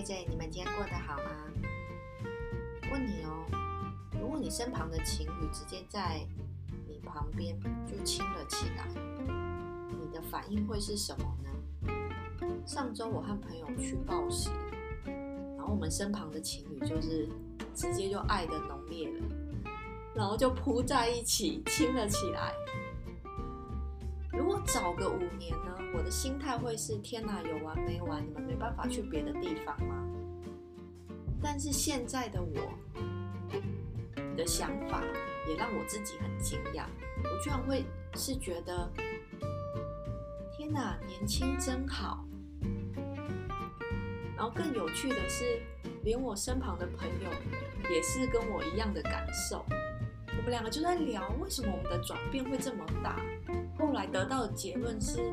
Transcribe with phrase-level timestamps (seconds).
[0.00, 1.30] AJ，你们今天过得好吗？
[2.90, 3.44] 问你哦，
[4.18, 6.26] 如果你身旁的情侣直接在
[6.88, 7.54] 你旁边
[7.86, 8.88] 就亲了起来，
[9.90, 11.50] 你的反应会是什么呢？
[12.64, 14.48] 上周我和朋友去暴食，
[15.04, 17.28] 然后我们身旁的情侣就是
[17.74, 19.20] 直接就爱的浓烈了，
[20.14, 22.54] 然后就扑在一起亲了起来。
[24.32, 25.76] 如果早个五年呢？
[25.92, 28.24] 我的心态会是：天哪，有完没完？
[28.24, 30.06] 你们没办法去别的地方吗？
[31.42, 32.54] 但是现在的我
[34.36, 35.02] 的想法
[35.48, 36.84] 也让我自己很惊讶，
[37.24, 37.84] 我居然会
[38.14, 38.88] 是觉得：
[40.56, 42.24] 天哪，年轻真好。
[44.36, 45.60] 然后更有趣的是，
[46.04, 47.30] 连我身旁的朋友
[47.90, 49.64] 也是跟我一样的感受。
[50.28, 53.20] 我们两个就在聊，为什么我们的转变会这么大？
[54.10, 55.32] 得到的结论是。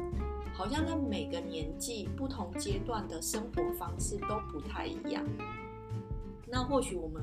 [0.53, 5.23] 好像在每个年纪、不同阶段的生活方式都不太一样。
[6.47, 7.21] 那或许我们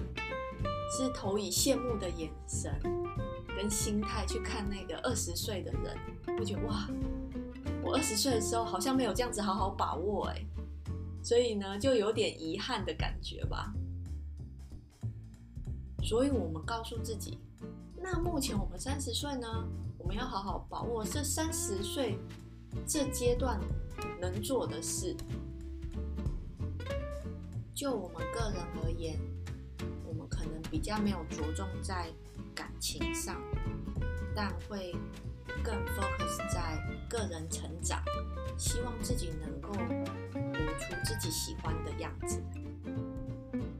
[0.96, 2.72] 是投以羡慕的眼神
[3.56, 5.98] 跟心态去看那个二十岁的人，
[6.38, 6.88] 会觉得哇，
[7.82, 10.46] 我二十岁的时候好像没有这样子好好把握哎，
[11.20, 13.74] 所以呢，就有点遗憾的感觉吧。
[16.04, 17.40] 所以我们告诉自己，
[17.96, 19.48] 那目前我们三十岁呢，
[19.98, 22.18] 我们要好好把握这三十岁。
[22.88, 23.60] 这阶段
[24.20, 25.16] 能做的事，
[27.72, 29.16] 就我们个人而言，
[30.04, 32.12] 我们可能比较没有着重在
[32.52, 33.40] 感情上，
[34.34, 34.92] 但会
[35.62, 38.02] 更 focus 在个人成长，
[38.58, 42.42] 希望自己能够活出自己喜欢的样子。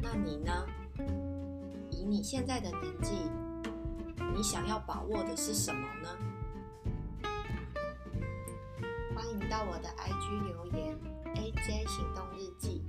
[0.01, 0.65] 那你呢？
[1.91, 3.11] 以你现在的年纪，
[4.33, 6.08] 你想要把握的是什么呢？
[9.14, 10.98] 欢迎到我的 IG 留言
[11.34, 12.84] ，AJ 行动日记，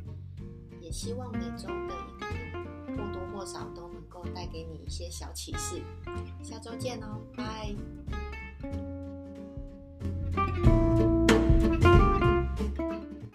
[0.79, 5.81] 也希望每周的影片或多或少都能够带给你一些小启示。
[6.43, 7.75] 下周见哦，拜。